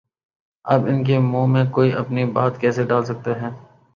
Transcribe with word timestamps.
اب 0.65 0.85
ان 0.87 1.03
کے 1.03 1.17
منہ 1.21 1.45
میں 1.47 1.63
کوئی 1.71 1.91
اپنی 1.93 2.25
بات 2.33 2.59
کیسے 2.61 2.83
ڈال 2.85 3.03
سکتا 3.05 3.41
ہے؟ 3.41 3.49